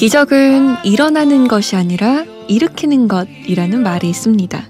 기적은 0.00 0.76
일어나는 0.82 1.46
것이 1.46 1.76
아니라 1.76 2.24
일으키는 2.48 3.06
것이라는 3.06 3.82
말이 3.82 4.08
있습니다. 4.08 4.62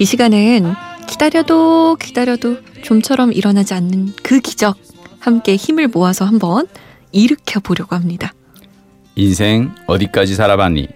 이 0.00 0.04
시간엔 0.04 0.74
기다려도 1.06 1.94
기다려도 2.00 2.56
좀처럼 2.82 3.32
일어나지 3.32 3.74
않는 3.74 4.14
그 4.24 4.40
기적 4.40 4.76
함께 5.20 5.54
힘을 5.54 5.86
모아서 5.86 6.24
한번 6.24 6.66
일으켜 7.12 7.60
보려고 7.60 7.94
합니다. 7.94 8.34
인생 9.14 9.72
어디까지 9.86 10.34
살아봤니? 10.34 10.88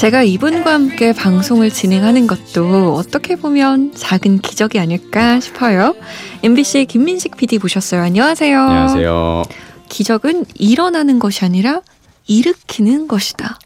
제가 0.00 0.22
이분과 0.22 0.72
함께 0.72 1.12
방송을 1.12 1.68
진행하는 1.68 2.26
것도 2.26 2.94
어떻게 2.94 3.36
보면 3.36 3.94
작은 3.94 4.38
기적이 4.38 4.78
아닐까 4.78 5.40
싶어요. 5.40 5.94
MBC 6.42 6.86
김민식 6.86 7.36
PD 7.36 7.58
모셨어요. 7.58 8.00
안녕하세요. 8.00 8.58
안녕하세요. 8.58 9.42
기적은 9.90 10.46
일어나는 10.54 11.18
것이 11.18 11.44
아니라 11.44 11.82
일으키는 12.26 13.08
것이다. 13.08 13.58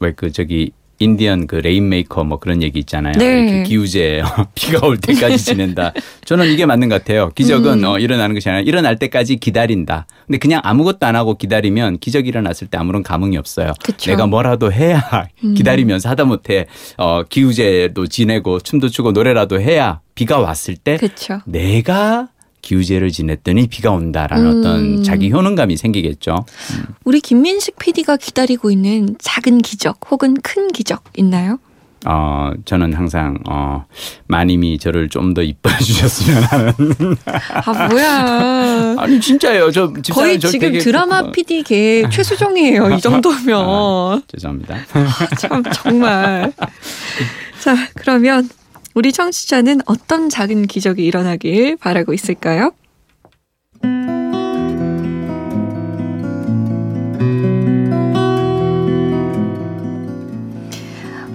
왜 0.00 0.12
그 0.12 0.30
저기 0.32 0.72
인디언 0.98 1.46
그 1.46 1.56
rainmaker 1.56 2.24
뭐 2.24 2.38
그런 2.38 2.62
얘기 2.62 2.78
있잖아요. 2.80 3.14
네. 3.18 3.40
이렇게 3.40 3.62
기우제 3.64 4.22
비가 4.54 4.86
올 4.86 4.98
때까지 4.98 5.38
지낸다. 5.38 5.92
저는 6.24 6.46
이게 6.48 6.66
맞는 6.66 6.88
것 6.88 7.02
같아요. 7.02 7.30
기적은 7.34 7.80
음. 7.80 7.84
어, 7.84 7.98
일어나는 7.98 8.34
것이 8.34 8.48
아니라 8.48 8.62
일어날 8.62 8.98
때까지 8.98 9.36
기다린다. 9.36 10.06
근데 10.26 10.38
그냥 10.38 10.60
아무것도 10.64 11.06
안 11.06 11.16
하고 11.16 11.34
기다리면 11.34 11.98
기적이 11.98 12.28
일어났을 12.28 12.66
때 12.66 12.78
아무런 12.78 13.02
감흥이 13.02 13.36
없어요. 13.36 13.72
그쵸. 13.82 14.10
내가 14.10 14.26
뭐라도 14.26 14.72
해야 14.72 15.28
음. 15.44 15.54
기다리면서 15.54 16.08
하다 16.08 16.24
못해 16.24 16.66
어, 16.96 17.22
기우제도 17.22 18.06
지내고 18.06 18.60
춤도 18.60 18.88
추고 18.88 19.12
노래라도 19.12 19.60
해야 19.60 20.00
비가 20.14 20.38
왔을 20.38 20.76
때 20.76 20.96
그렇죠. 20.96 21.40
내가 21.46 22.28
기우제를 22.72 23.10
지냈더니 23.10 23.66
비가 23.68 23.90
온다라는 23.92 24.44
음. 24.46 24.58
어떤 24.60 25.02
자기 25.02 25.30
효능감이 25.32 25.78
생기겠죠. 25.78 26.44
우리 27.04 27.20
김민식 27.20 27.78
PD가 27.78 28.18
기다리고 28.18 28.70
있는 28.70 29.16
작은 29.18 29.58
기적 29.58 29.98
혹은 30.10 30.34
큰 30.42 30.68
기적 30.68 31.02
있나요? 31.16 31.58
어, 32.06 32.52
저는 32.66 32.92
항상, 32.92 33.38
어, 33.48 33.84
마님이 34.28 34.78
저를 34.78 35.08
좀 35.08 35.32
더 35.34 35.42
이뻐해 35.42 35.78
주셨으면 35.78 36.42
하는. 36.44 36.74
아 37.26 37.88
뭐야. 37.88 38.96
아니, 39.02 39.18
진짜예요. 39.20 39.70
저 39.72 39.92
거의 40.12 40.38
저 40.38 40.48
지금 40.48 40.68
되게 40.68 40.78
드라마 40.78 41.22
그- 41.22 41.32
PD계 41.32 42.04
최수종이에요. 42.12 42.90
이 42.90 43.00
정도면. 43.00 43.60
아, 43.66 44.20
죄송합니다. 44.28 44.76
참 45.40 45.62
정말. 45.72 46.52
자, 47.60 47.74
그러면 47.96 48.48
우리 48.94 49.12
청취자는 49.12 49.80
어떤 49.86 50.28
작은 50.28 50.66
기적이 50.66 51.04
일어나길 51.04 51.76
바라고 51.76 52.12
있을까요? 52.12 52.72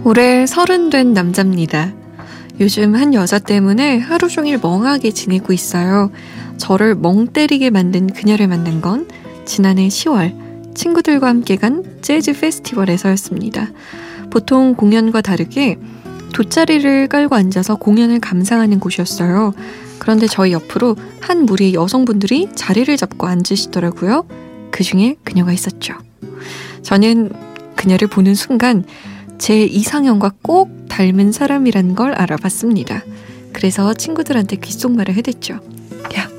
올해 0.04 0.46
서른 0.46 0.90
된 0.90 1.14
남자입니다. 1.14 1.94
요즘 2.60 2.96
한 2.96 3.14
여자 3.14 3.40
때문에 3.40 3.98
하루 3.98 4.28
종일 4.28 4.60
멍하게 4.62 5.12
지내고 5.12 5.54
있어요. 5.54 6.12
저를 6.58 6.96
멍 6.96 7.28
때리게 7.28 7.70
만든 7.70 8.08
그녀를 8.08 8.48
만난 8.48 8.82
건 8.82 9.08
지난해 9.46 9.88
10월 9.88 10.76
친구들과 10.76 11.28
함께 11.28 11.56
간 11.56 11.84
재즈 12.02 12.40
페스티벌에서였습니다. 12.40 13.72
보통 14.30 14.76
공연과 14.76 15.22
다르게 15.22 15.78
돗자리를 16.34 17.08
깔고 17.08 17.36
앉아서 17.36 17.76
공연을 17.76 18.20
감상하는 18.20 18.80
곳이었어요. 18.80 19.54
그런데 20.00 20.28
저희 20.28 20.52
옆으로 20.52 20.98
한 21.22 21.46
무리의 21.46 21.76
여성분들이 21.76 22.50
자리를 22.56 22.96
잡고 22.98 23.28
앉으시더라고요. 23.28 24.28
그 24.72 24.84
중에 24.84 25.16
그녀가 25.24 25.54
있었죠. 25.54 25.94
저는 26.82 27.32
그녀를 27.76 28.08
보는 28.08 28.36
순간 28.36 28.84
제 29.38 29.64
이상형과 29.64 30.34
꼭 30.42 30.88
닮은 30.90 31.32
사람이라는 31.32 31.96
걸 31.96 32.14
알아봤습니다. 32.14 33.04
그래서 33.54 33.94
친구들한테 33.94 34.58
귓속말을 34.58 35.16
해댔죠. 35.16 35.56
야, 36.18 36.30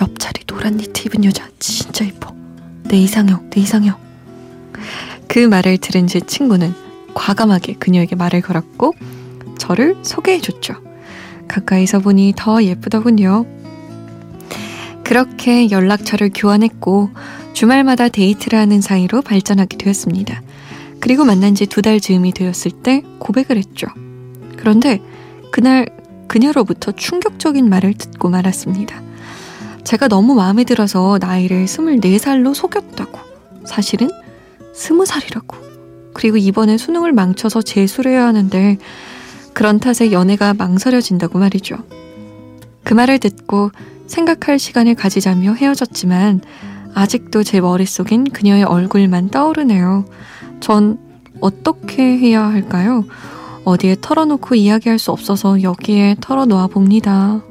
옆자리 0.00 0.44
노란 0.46 0.76
니트 0.76 1.02
입은 1.06 1.24
여자 1.24 1.48
진짜 1.58 2.04
이뻐. 2.04 2.34
내 2.84 2.96
이상형, 2.98 3.50
내 3.50 3.60
이상형. 3.60 3.96
그 5.28 5.40
말을 5.40 5.78
들은 5.78 6.06
제 6.06 6.20
친구는 6.20 6.85
과감하게 7.16 7.74
그녀에게 7.74 8.14
말을 8.14 8.42
걸었고 8.42 8.94
저를 9.58 9.96
소개해줬죠. 10.02 10.74
가까이서 11.48 12.00
보니 12.00 12.34
더 12.36 12.62
예쁘더군요. 12.62 13.46
그렇게 15.02 15.70
연락처를 15.70 16.30
교환했고 16.34 17.10
주말마다 17.54 18.08
데이트를 18.08 18.58
하는 18.58 18.80
사이로 18.80 19.22
발전하게 19.22 19.78
되었습니다. 19.78 20.42
그리고 21.00 21.24
만난 21.24 21.54
지 21.54 21.66
두 21.66 21.80
달 21.82 22.00
즈음이 22.00 22.32
되었을 22.32 22.70
때 22.82 23.02
고백을 23.18 23.56
했죠. 23.56 23.86
그런데 24.56 25.00
그날 25.52 25.86
그녀로부터 26.28 26.92
충격적인 26.92 27.68
말을 27.68 27.94
듣고 27.94 28.28
말았습니다. 28.28 29.00
제가 29.84 30.08
너무 30.08 30.34
마음에 30.34 30.64
들어서 30.64 31.18
나이를 31.20 31.64
24살로 31.64 32.52
속였다고. 32.52 33.20
사실은 33.64 34.10
20살이라고. 34.74 35.65
그리고 36.16 36.38
이번에 36.38 36.78
수능을 36.78 37.12
망쳐서 37.12 37.60
재수를 37.60 38.12
해야 38.12 38.26
하는데 38.26 38.78
그런 39.52 39.78
탓에 39.78 40.12
연애가 40.12 40.54
망설여진다고 40.54 41.38
말이죠. 41.38 41.76
그 42.84 42.94
말을 42.94 43.18
듣고 43.18 43.70
생각할 44.06 44.58
시간을 44.58 44.94
가지자며 44.94 45.52
헤어졌지만 45.52 46.40
아직도 46.94 47.42
제 47.42 47.60
머릿속엔 47.60 48.30
그녀의 48.30 48.64
얼굴만 48.64 49.28
떠오르네요. 49.28 50.06
전 50.60 50.98
어떻게 51.42 52.02
해야 52.02 52.46
할까요? 52.46 53.04
어디에 53.66 53.96
털어놓고 54.00 54.54
이야기할 54.54 54.98
수 54.98 55.12
없어서 55.12 55.62
여기에 55.62 56.16
털어놓아 56.22 56.68
봅니다. 56.68 57.42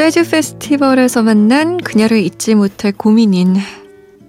재즈 0.00 0.30
페스티벌에서 0.30 1.22
만난 1.22 1.76
그녀를 1.76 2.20
잊지 2.20 2.54
못할 2.54 2.90
고민인 2.90 3.56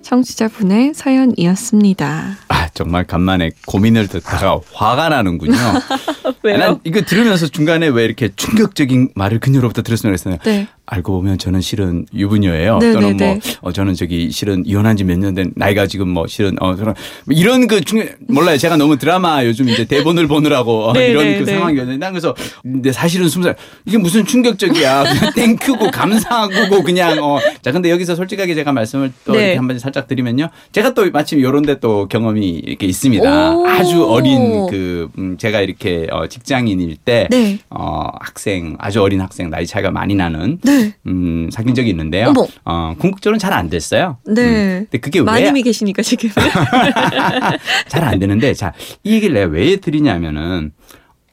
청취자분의 0.02 0.94
사연이었습니다. 0.94 2.38
아, 2.50 2.70
정말 2.74 3.08
간만에 3.08 3.52
고민을 3.66 4.10
듣다가 4.10 4.60
화가 4.76 5.08
나는군요. 5.08 5.56
난 6.44 6.82
이거 6.84 7.02
들으면서 7.04 7.48
중간에 7.48 7.88
왜 7.88 8.04
이렇게 8.04 8.32
충격적인 8.36 9.12
말을 9.16 9.40
그녀로부터 9.40 9.82
들었으면 9.82 10.14
했어요. 10.14 10.36
네. 10.44 10.68
알고 10.86 11.14
보면 11.14 11.38
저는 11.38 11.62
실은 11.62 12.06
유부녀예요. 12.14 12.80
네, 12.80 12.92
또는 12.92 13.16
네, 13.16 13.26
뭐 13.26 13.36
네. 13.36 13.40
어, 13.62 13.72
저는 13.72 13.94
저기 13.94 14.30
실은 14.32 14.64
이혼한 14.66 14.98
지 14.98 15.04
몇 15.06 15.18
년 15.20 15.34
된 15.36 15.52
나이가 15.56 15.88
지금 15.88 16.10
뭐 16.10 16.28
실은 16.28 16.56
어뭐 16.60 16.94
이런 17.30 17.68
그중 17.68 18.06
몰라요. 18.28 18.58
제가 18.58 18.76
너무 18.78 18.98
드라마 18.98 19.46
요즘 19.46 19.70
이제 19.70 19.86
대본을 19.86 20.28
보느라고 20.28 20.90
어, 20.90 20.94
네, 20.98 21.08
이런 21.10 21.24
네, 21.26 21.40
그 21.40 21.46
네. 21.46 21.54
상황이었는데 21.54 21.98
난 21.98 22.12
그래서 22.12 22.36
근데 22.62 22.92
사실은 22.92 23.30
스무 23.30 23.46
살 23.46 23.56
이게 23.86 23.98
무슨 23.98 24.26
충격적이야. 24.26 25.04
그냥 25.04 25.34
땡큐고 25.36 25.92
감사하고 25.92 26.84
그냥 26.84 27.24
어. 27.24 27.40
자 27.62 27.72
근데 27.72 27.90
여기서 27.90 28.16
솔직하게 28.16 28.56
제가 28.56 28.74
말씀을 28.74 29.14
또 29.26 29.34
네. 29.34 29.40
이렇게 29.44 29.58
한번 29.58 29.80
살짝 29.80 30.08
드리면요. 30.08 30.50
제가 30.74 30.94
또 30.94 31.10
마침 31.12 31.40
요런데 31.42 31.80
또 31.80 32.08
경험이 32.08 32.50
이렇게 32.50 32.86
있습니다. 32.88 33.56
오. 33.56 33.66
아주 33.68 34.06
어린 34.06 34.68
그 34.68 35.10
음, 35.18 35.38
제가 35.38 35.62
이렇게 35.62 36.08
어, 36.12 36.28
직장인일 36.28 36.98
때 36.98 37.28
네. 37.32 37.60
어, 37.70 38.08
학생 38.20 38.76
아주 38.80 39.02
어린 39.02 39.22
학생 39.22 39.50
나이 39.50 39.66
차이가 39.66 39.92
많이 39.92 40.16
나는 40.16 40.58
네. 40.64 40.71
음, 41.08 41.50
사귄 41.52 41.76
적이 41.76 41.90
있는데요. 41.92 42.28
어머. 42.30 42.48
어, 42.66 42.96
궁극적으로는 42.98 43.40
잘 43.40 43.52
안 43.54 43.70
됐어요. 43.70 44.18
네. 44.26 44.42
음, 44.42 44.86
근데 44.90 44.98
그게 45.00 45.20
왜 45.20 45.26
마님이 45.26 45.62
계시니까 45.64 46.02
지금. 46.02 46.30
잘 47.88 48.04
안 48.04 48.20
되는데 48.20 48.54
자, 48.54 48.74
이 49.04 49.14
얘기를 49.14 49.34
내가 49.34 49.52
왜 49.52 49.76
드리냐면은 49.78 50.72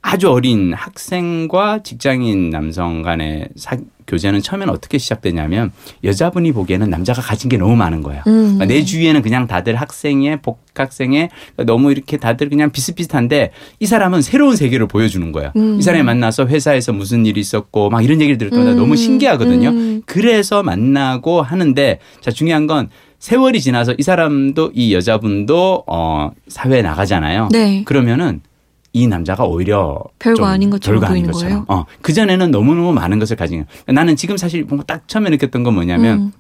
아주 0.03 0.31
어린 0.31 0.73
학생과 0.75 1.83
직장인 1.83 2.51
남성 2.51 3.03
간의 3.03 3.49
사, 3.57 3.77
교제는 4.09 4.43
처음에는 4.43 4.73
어떻게 4.73 4.99
시작되냐면 4.99 5.71
여자분이 6.03 6.53
보기에는 6.53 6.91
남자가 6.91 7.23
가진 7.23 7.49
게 7.49 7.57
너무 7.57 7.77
많은 7.77 8.03
거야. 8.03 8.25
음. 8.27 8.57
그러니까 8.57 8.65
내 8.65 8.83
주위에는 8.83 9.23
그냥 9.23 9.47
다들 9.47 9.77
학생에 9.77 10.41
복학생에 10.41 11.29
너무 11.67 11.93
이렇게 11.93 12.17
다들 12.17 12.49
그냥 12.49 12.73
비슷비슷한데 12.73 13.53
이 13.79 13.87
사람은 13.87 14.23
새로운 14.23 14.57
세계를 14.57 14.89
보여주는 14.89 15.31
거야. 15.31 15.53
음. 15.57 15.77
이 15.79 15.83
사람이 15.83 16.03
만나서 16.03 16.47
회사에서 16.47 16.93
무슨 16.93 17.27
일이 17.27 17.41
있었고 17.41 17.91
막 17.91 18.03
이런 18.03 18.21
얘기를 18.21 18.39
들을 18.39 18.51
때마다 18.51 18.73
음. 18.73 18.77
너무 18.79 18.97
신기하거든요. 18.97 19.69
음. 19.69 20.03
그래서 20.07 20.63
만나고 20.63 21.43
하는데 21.43 21.99
자 22.21 22.31
중요한 22.31 22.67
건 22.67 22.89
세월이 23.19 23.61
지나서 23.61 23.95
이 23.99 24.03
사람도 24.03 24.73
이 24.75 24.95
여자분도 24.95 25.85
어 25.87 26.31
사회에 26.47 26.83
나가잖아요. 26.83 27.49
네. 27.53 27.83
그러면은 27.85 28.41
이 28.93 29.07
남자가 29.07 29.45
오히려 29.45 30.03
별거 30.19 30.37
좀 30.37 30.45
아닌 30.47 30.71
것처럼 30.71 31.01
별거 31.01 31.13
아닌 31.13 31.27
것처럼. 31.27 31.67
거예요? 31.67 31.81
어, 31.81 31.85
그 32.01 32.13
전에는 32.13 32.51
너무 32.51 32.75
너무 32.75 32.93
많은 32.93 33.19
것을 33.19 33.37
가진. 33.37 33.67
나는 33.87 34.17
지금 34.17 34.37
사실 34.37 34.65
뭔가 34.65 34.85
딱 34.85 35.07
처음에 35.07 35.31
느꼈던 35.31 35.63
건 35.63 35.75
뭐냐면 35.75 36.19
음. 36.19 36.33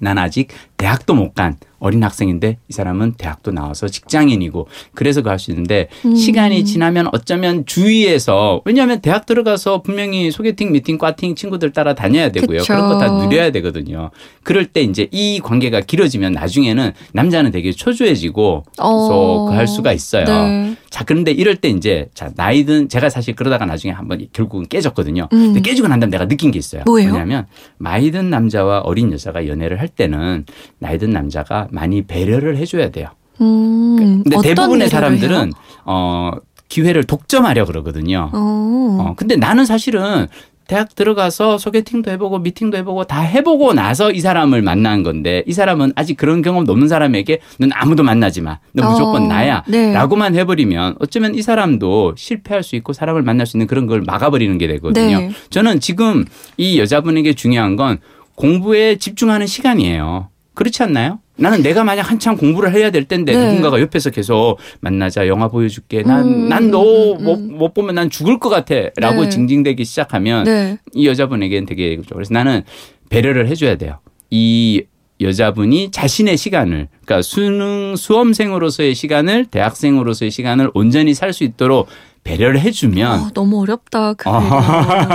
난 0.00 0.18
아직 0.18 0.48
대학도 0.78 1.14
못 1.14 1.34
간 1.34 1.56
어린 1.80 2.02
학생인데 2.02 2.58
이 2.68 2.72
사람은 2.72 3.12
대학도 3.18 3.52
나와서 3.52 3.86
직장인이고 3.86 4.66
그래서 4.94 5.22
그할수 5.22 5.52
있는데 5.52 5.86
음. 6.04 6.16
시간이 6.16 6.64
지나면 6.64 7.08
어쩌면 7.12 7.64
주위에서 7.66 8.62
왜냐하면 8.64 9.00
대학 9.00 9.26
들어가서 9.26 9.82
분명히 9.82 10.32
소개팅, 10.32 10.72
미팅, 10.72 10.98
과팅 10.98 11.36
친구들 11.36 11.72
따라 11.72 11.94
다녀야 11.94 12.30
되고요. 12.32 12.58
그쵸. 12.58 12.72
그런 12.74 12.88
거 12.88 12.98
다 12.98 13.08
누려야 13.10 13.52
되거든요. 13.52 14.10
그럴 14.42 14.64
때 14.66 14.80
이제 14.82 15.06
이 15.12 15.38
관계가 15.40 15.82
길어지면 15.82 16.32
나중에는 16.32 16.92
남자는 17.12 17.52
되게 17.52 17.70
초조해지고 17.70 18.64
어. 18.80 19.46
그할 19.50 19.68
수가 19.68 19.92
있어요. 19.92 20.24
네. 20.24 20.74
자, 20.90 21.04
그런데 21.04 21.30
이럴 21.30 21.54
때 21.54 21.68
이제 21.68 22.08
자, 22.14 22.30
나이든 22.34 22.88
제가 22.88 23.08
사실 23.08 23.36
그러다가 23.36 23.66
나중에 23.66 23.92
한번 23.92 24.26
결국은 24.32 24.66
깨졌거든요. 24.66 25.28
음. 25.32 25.38
근데 25.54 25.60
깨지고 25.60 25.86
난 25.86 26.00
다음에 26.00 26.10
내가 26.10 26.26
느낀 26.26 26.50
게 26.50 26.58
있어요. 26.58 26.82
뭐예요? 26.86 27.10
뭐냐면 27.10 27.46
나이든 27.78 28.30
남자와 28.30 28.80
어린 28.80 29.12
여자가 29.12 29.46
연애를 29.46 29.78
할 29.78 29.86
때는 29.86 30.44
나이든 30.78 31.10
남자가 31.10 31.68
많이 31.70 32.02
배려를 32.02 32.56
해줘야 32.56 32.90
돼요. 32.90 33.08
음, 33.40 34.22
근데 34.24 34.36
대부분의 34.42 34.88
사람들은 34.88 35.36
해요? 35.36 35.52
어 35.84 36.32
기회를 36.68 37.04
독점하려 37.04 37.64
그러거든요. 37.64 38.30
어. 38.32 38.98
어, 39.00 39.14
근데 39.16 39.36
나는 39.36 39.64
사실은 39.64 40.26
대학 40.68 40.94
들어가서 40.94 41.56
소개팅도 41.56 42.10
해보고 42.10 42.40
미팅도 42.40 42.76
해보고 42.76 43.04
다 43.04 43.20
해보고 43.22 43.72
나서 43.72 44.12
이 44.12 44.20
사람을 44.20 44.60
만난 44.60 45.02
건데 45.02 45.42
이 45.46 45.52
사람은 45.54 45.92
아직 45.96 46.18
그런 46.18 46.42
경험도 46.42 46.70
없는 46.72 46.88
사람에게 46.88 47.40
넌 47.58 47.70
아무도 47.72 48.02
만나지 48.02 48.42
마. 48.42 48.58
너 48.72 48.86
무조건 48.90 49.22
어, 49.22 49.26
나야. 49.26 49.64
네. 49.66 49.94
라고만 49.94 50.34
해버리면 50.36 50.96
어쩌면 51.00 51.34
이 51.34 51.40
사람도 51.40 52.14
실패할 52.18 52.62
수 52.62 52.76
있고 52.76 52.92
사람을 52.92 53.22
만날 53.22 53.46
수 53.46 53.56
있는 53.56 53.66
그런 53.66 53.86
걸 53.86 54.02
막아버리는 54.02 54.58
게 54.58 54.66
되거든요. 54.66 55.18
네. 55.20 55.30
저는 55.48 55.80
지금 55.80 56.26
이 56.58 56.78
여자분에게 56.78 57.32
중요한 57.32 57.76
건 57.76 57.98
공부에 58.34 58.96
집중하는 58.96 59.46
시간이에요. 59.46 60.28
그렇지 60.58 60.82
않나요? 60.82 61.20
나는 61.36 61.62
내가 61.62 61.84
만약 61.84 62.10
한참 62.10 62.36
공부를 62.36 62.74
해야 62.74 62.90
될 62.90 63.04
텐데 63.04 63.32
네. 63.32 63.46
누군가가 63.46 63.80
옆에서 63.80 64.10
계속 64.10 64.58
만나자 64.80 65.28
영화 65.28 65.46
보여줄게 65.46 66.02
난 66.02 66.26
음, 66.26 66.48
난너 66.48 67.12
음, 67.12 67.22
못 67.22 67.38
음. 67.38 67.58
못 67.58 67.74
보면 67.74 67.94
난 67.94 68.10
죽을 68.10 68.40
것 68.40 68.48
같아라고 68.48 69.22
네. 69.22 69.28
징징대기 69.28 69.84
시작하면 69.84 70.42
네. 70.42 70.78
이 70.94 71.06
여자분에게는 71.06 71.64
되게 71.66 71.94
그렇죠. 71.94 72.16
그래서 72.16 72.34
나는 72.34 72.62
배려를 73.08 73.46
해줘야 73.46 73.76
돼요. 73.76 74.00
이 74.30 74.82
여자분이 75.20 75.92
자신의 75.92 76.36
시간을 76.36 76.88
그러니까 77.04 77.22
수능 77.22 77.94
수험생으로서의 77.94 78.96
시간을 78.96 79.44
대학생으로서의 79.46 80.32
시간을 80.32 80.72
온전히 80.74 81.14
살 81.14 81.32
수 81.32 81.44
있도록 81.44 81.86
배려를 82.24 82.60
해주면 82.60 83.10
아, 83.20 83.30
너무 83.34 83.60
어렵다. 83.62 84.14
그 84.14 84.28
아, 84.28 84.40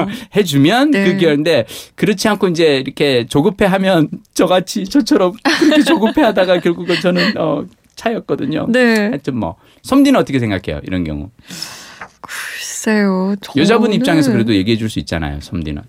배려. 0.05 0.07
해주면 0.35 0.91
네. 0.91 1.05
그게 1.05 1.27
하는데 1.27 1.65
그렇지 1.95 2.27
않고 2.27 2.47
이제 2.47 2.77
이렇게 2.77 3.25
조급해하면 3.27 4.09
저같이 4.33 4.85
저처럼 4.85 5.33
그렇게 5.59 5.83
조급해하다가 5.83 6.59
결국은 6.61 6.99
저는 6.99 7.37
어 7.37 7.65
차였거든요. 7.95 8.65
네. 8.69 8.95
하여튼 9.09 9.37
뭐 9.37 9.55
솜디는 9.83 10.19
어떻게 10.19 10.39
생각해요? 10.39 10.81
이런 10.83 11.03
경우 11.03 11.29
글쎄요. 12.21 13.35
여자분 13.57 13.91
저는- 13.91 13.95
입장에서 13.95 14.31
그래도 14.31 14.55
얘기해 14.55 14.77
줄 14.77 14.89
수 14.89 14.99
있잖아요. 14.99 15.39
솜디는 15.41 15.81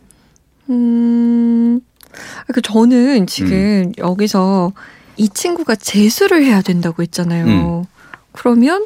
음, 0.71 1.81
그 2.53 2.61
저는 2.63 3.27
지금 3.27 3.93
여기서 3.99 4.73
이 5.17 5.29
친구가 5.29 5.77
재수를 5.77 6.43
해야 6.45 6.61
된다고 6.63 7.03
했잖아요. 7.03 7.87
그러면 8.33 8.85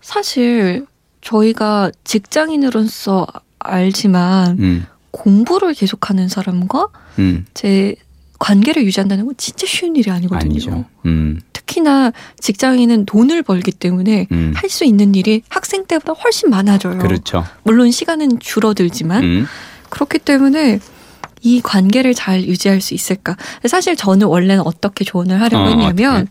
사실 0.00 0.86
저희가 1.20 1.90
직장인으로서 2.04 3.26
알지만 3.58 4.58
음, 4.58 4.86
공부를 5.10 5.74
계속하는 5.74 6.28
사람과 6.28 6.88
음, 7.18 7.46
제 7.54 7.96
관계를 8.38 8.84
유지한다는 8.84 9.26
건 9.26 9.34
진짜 9.36 9.66
쉬운 9.66 9.96
일이 9.96 10.10
아니거든요. 10.10 10.50
아니죠. 10.50 10.84
음, 11.06 11.40
특히나 11.52 12.12
직장인은 12.38 13.04
돈을 13.06 13.42
벌기 13.42 13.72
때문에 13.72 14.28
음, 14.30 14.52
할수 14.54 14.84
있는 14.84 15.14
일이 15.14 15.42
학생 15.48 15.86
때보다 15.86 16.12
훨씬 16.12 16.50
많아져요. 16.50 16.98
그렇죠. 16.98 17.44
물론 17.64 17.90
시간은 17.90 18.38
줄어들지만 18.38 19.24
음, 19.24 19.46
그렇기 19.90 20.20
때문에 20.20 20.78
이 21.42 21.60
관계를 21.62 22.14
잘 22.14 22.44
유지할 22.44 22.80
수 22.80 22.94
있을까? 22.94 23.36
사실 23.66 23.96
저는 23.96 24.26
원래는 24.26 24.64
어떻게 24.66 25.04
조언을 25.04 25.40
하려고 25.40 25.64
어, 25.64 25.68
했냐면 25.68 26.28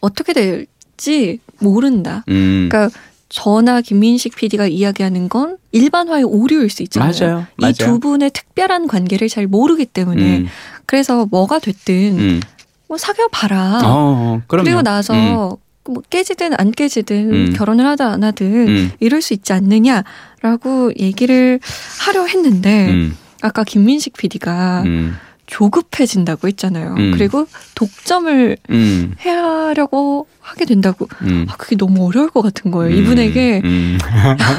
어떻게 0.00 0.32
될지 0.32 1.40
모른다. 1.58 2.24
음, 2.28 2.68
그러니까 2.68 2.96
저나 3.28 3.80
김민식 3.80 4.36
PD가 4.36 4.66
이야기하는 4.66 5.28
건 5.28 5.58
일반화의 5.72 6.24
오류일 6.24 6.70
수 6.70 6.82
있잖아요. 6.84 7.12
맞아요. 7.18 7.46
맞아요. 7.56 7.70
이두 7.72 7.98
분의 7.98 8.30
특별한 8.30 8.86
관계를 8.86 9.28
잘 9.28 9.46
모르기 9.46 9.84
때문에 9.86 10.38
음, 10.38 10.46
그래서 10.86 11.26
뭐가 11.26 11.58
됐든 11.58 12.18
음. 12.18 12.40
뭐 12.88 12.96
사귀어 12.96 13.28
봐라. 13.28 13.80
어, 13.84 14.40
그럼요. 14.46 14.64
그리고 14.64 14.82
나서 14.82 15.58
뭐 15.84 16.02
깨지든 16.10 16.52
안 16.58 16.70
깨지든 16.70 17.32
음. 17.32 17.52
결혼을 17.54 17.86
하든 17.86 18.06
안 18.06 18.24
하든 18.24 18.68
음, 18.68 18.92
이럴 19.00 19.22
수 19.22 19.34
있지 19.34 19.52
않느냐라고 19.52 20.92
얘기를 20.98 21.60
하려 22.00 22.26
했는데 22.26 22.90
음, 22.90 23.16
아까 23.42 23.64
김민식 23.64 24.16
PD가 24.16 24.82
음, 24.86 25.16
조급해진다고 25.46 26.48
했잖아요. 26.48 26.94
음. 26.98 27.12
그리고 27.12 27.46
독점을 27.74 28.56
음, 28.70 29.14
하려고 29.18 30.26
하게 30.56 30.64
된다고. 30.64 31.06
음. 31.22 31.46
아, 31.48 31.56
그게 31.56 31.76
너무 31.76 32.06
어려울 32.06 32.30
것 32.30 32.40
같은 32.40 32.70
거예요. 32.70 32.96
음, 32.96 33.02
이분에게 33.02 33.60
음. 33.62 33.98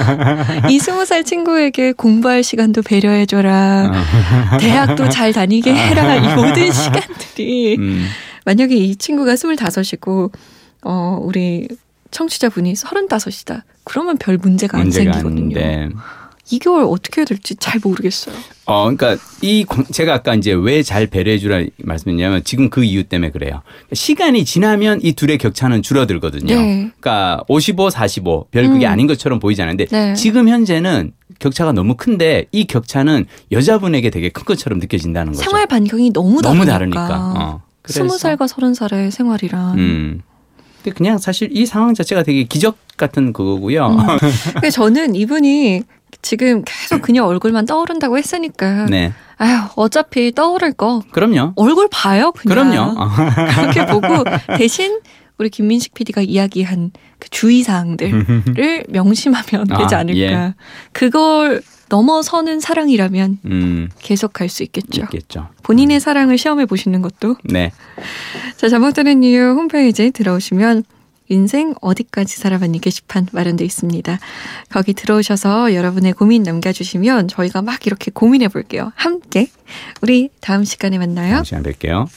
이 0.70 0.80
스무 0.80 1.06
살 1.06 1.24
친구에게 1.24 1.92
공부할 1.92 2.44
시간도 2.44 2.84
배려해줘라. 2.84 3.92
대학도 4.60 5.10
잘 5.10 5.34
다니게 5.34 5.74
해라. 5.74 6.16
이 6.16 6.36
모든 6.36 6.72
시간들이 6.72 7.78
음. 7.80 8.08
만약에 8.46 8.76
이 8.76 8.96
친구가 8.96 9.36
스물다섯이고 9.36 10.32
어 10.84 11.20
우리 11.22 11.68
청취자분이 12.12 12.76
서른다섯이다. 12.76 13.66
그러면 13.84 14.18
별 14.18 14.38
문제가 14.38 14.78
안 14.78 14.84
문제가 14.84 15.14
생기거든요. 15.14 15.60
아닌데. 15.60 15.90
2개월 16.48 16.90
어떻게 16.92 17.22
해야 17.22 17.26
될지 17.26 17.56
잘 17.56 17.80
모르겠어요. 17.84 18.36
어, 18.66 18.84
그러니까 18.90 19.18
이 19.42 19.66
광- 19.68 19.86
제가 19.86 20.14
아까 20.14 20.34
이제 20.36 20.52
왜 20.54 20.82
잘 20.84 21.08
배려해 21.08 21.38
주라 21.38 21.62
말씀했냐면 21.84 22.44
지금 22.44 22.70
그 22.70 22.84
이유 22.84 23.04
때문에 23.04 23.32
그래요. 23.32 23.62
시간이 23.94 24.46
지나면 24.46 25.00
이 25.04 25.14
둘의 25.14 25.38
격차는 25.38 25.82
줄어들거든요. 25.82 26.56
네. 26.56 26.92
그러니까 27.00 27.44
55, 27.48 27.90
45. 27.90 28.48
별 28.52 28.70
그게 28.70 28.86
음. 28.86 28.92
아닌 28.92 29.08
것처럼 29.08 29.40
보이지 29.40 29.62
않는데 29.62 29.86
네. 29.86 30.14
지금 30.14 30.48
현재는 30.50 31.12
격차가 31.40 31.72
너무 31.74 31.96
큰데 31.96 32.46
이 32.52 32.66
격차는 32.66 33.26
여자분에게 33.52 34.10
되게 34.10 34.30
큰 34.30 34.44
것처럼 34.46 34.80
느껴진다는 34.80 35.34
거죠. 35.34 35.44
생활 35.44 35.66
반경이 35.68 36.12
너무 36.14 36.42
다르니까. 36.42 36.54
너무 36.54 36.66
다르니까. 36.72 37.34
어. 37.38 37.62
그래서- 37.82 38.00
스무 38.00 38.18
살과 38.18 38.48
서른 38.48 38.74
살의 38.74 39.12
생활이란. 39.12 39.78
음. 39.78 40.22
근데 40.84 40.96
그냥 40.96 41.18
사실 41.18 41.50
이 41.52 41.66
상황 41.66 41.94
자체가 41.94 42.24
되게 42.24 42.44
기적 42.44 42.78
같은 42.98 43.34
그거고요. 43.34 43.88
음. 43.88 43.98
근데 44.54 44.70
저는 44.70 45.16
이분이 45.16 45.84
지금 46.22 46.64
계속 46.66 47.02
그녀 47.02 47.24
얼굴만 47.26 47.66
떠오른다고 47.66 48.18
했으니까 48.18 48.86
네. 48.86 49.14
아휴 49.38 49.68
어차피 49.76 50.32
떠오를 50.34 50.74
거 50.74 51.02
그럼요. 51.12 51.54
얼굴 51.56 51.88
봐요 51.92 52.32
그냥 52.32 52.72
그럼요. 52.72 53.00
어. 53.00 53.10
그렇게 53.56 53.86
보고 53.86 54.24
대신 54.58 55.00
우리 55.38 55.50
김민식 55.50 55.94
PD가 55.94 56.22
이야기한 56.22 56.92
그 57.20 57.30
주의 57.30 57.62
사항들을 57.64 58.86
명심하면 58.90 59.68
되지 59.68 59.96
아, 59.96 60.00
않을까 60.00 60.20
예. 60.20 60.54
그걸 60.92 61.62
넘어서는 61.90 62.60
사랑이라면 62.60 63.40
음, 63.46 63.90
계속 64.00 64.34
갈수 64.34 64.64
있겠죠 64.64 65.04
있겠죠. 65.04 65.50
본인의 65.64 66.00
사랑을 66.00 66.38
시험해 66.38 66.66
보시는 66.66 67.02
것도 67.02 67.38
네. 67.44 67.72
자 68.58 68.68
잘못 68.68 68.94
들은 68.94 69.24
이유 69.24 69.52
홈페이지에 69.52 70.10
들어오시면 70.10 70.84
인생 71.30 71.74
어디까지 71.82 72.38
살아봤니 72.38 72.80
게시판 72.80 73.28
마련돼 73.32 73.66
있습니다. 73.66 74.20
거기 74.70 74.94
들어오셔서 74.94 75.74
여러분의 75.74 76.14
고민 76.14 76.44
남겨주시면 76.44 77.28
저희가 77.28 77.62
막 77.62 77.86
이렇게 77.86 78.12
고민해 78.12 78.48
볼게요. 78.50 78.92
함께 78.96 79.48
우리 80.02 80.30
다음 80.40 80.64
시간에 80.64 80.98
만나요. 80.98 81.34
다음 81.34 81.44
시간 81.44 81.64
뵐게요. 81.64 82.08